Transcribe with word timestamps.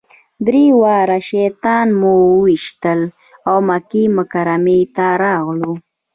درې 0.47 0.65
واړه 0.81 1.19
شیطانان 1.29 1.87
مو 1.99 2.11
وويشتل 2.31 2.99
او 3.49 3.55
مکې 3.67 4.03
مکرمې 4.17 4.79
ته 4.95 5.05
راغلو. 5.23 5.73